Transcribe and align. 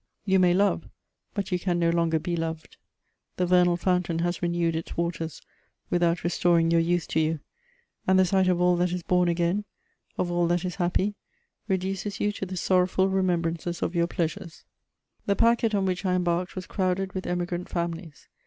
You 0.25 0.39
may 0.39 0.55
love, 0.55 0.89
but 1.35 1.51
you 1.51 1.59
can 1.59 1.77
no 1.77 1.91
longer 1.91 2.17
be 2.17 2.35
loved. 2.35 2.77
The 3.37 3.45
vernal 3.45 3.77
fountain 3.77 4.17
has 4.17 4.41
renewed 4.41 4.75
its 4.75 4.97
waters 4.97 5.43
without 5.91 6.23
restoring 6.23 6.71
your 6.71 6.81
youth 6.81 7.07
to 7.09 7.19
you, 7.19 7.39
and 8.07 8.17
the 8.17 8.25
sight 8.25 8.47
of 8.47 8.59
all 8.59 8.75
that 8.77 8.91
is 8.93 9.03
born 9.03 9.27
again, 9.29 9.63
of 10.17 10.31
all 10.31 10.47
that 10.47 10.65
is 10.65 10.77
happy, 10.77 11.13
reduces 11.67 12.19
you 12.19 12.31
to 12.31 12.47
the 12.47 12.57
sorrowful 12.57 13.09
remembrance 13.09 13.67
of 13.83 13.93
your 13.93 14.07
pleasures. 14.07 14.63
* 14.93 15.25
The 15.27 15.35
packet 15.35 15.75
on 15.75 15.85
which 15.85 16.03
I 16.03 16.15
embarked 16.15 16.55
was 16.55 16.65
crowded 16.65 17.13
with 17.13 17.27
Emigrant 17.27 17.69
families. 17.69 18.27